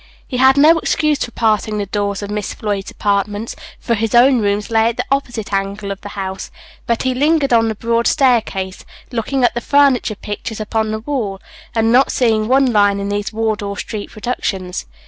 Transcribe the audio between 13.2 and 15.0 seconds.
Wardour street productions.